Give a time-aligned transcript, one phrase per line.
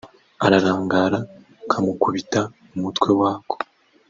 [0.45, 1.19] ararangara
[1.69, 2.41] kamukubita
[2.75, 3.55] umutwe wako